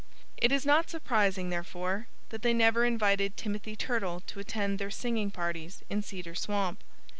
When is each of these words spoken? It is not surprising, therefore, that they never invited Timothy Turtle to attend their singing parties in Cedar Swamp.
It 0.37 0.51
is 0.51 0.65
not 0.65 0.89
surprising, 0.89 1.51
therefore, 1.51 2.07
that 2.29 2.41
they 2.41 2.55
never 2.55 2.85
invited 2.85 3.37
Timothy 3.37 3.75
Turtle 3.75 4.19
to 4.21 4.39
attend 4.39 4.79
their 4.79 4.89
singing 4.89 5.29
parties 5.29 5.83
in 5.91 6.01
Cedar 6.01 6.33
Swamp. 6.33 6.83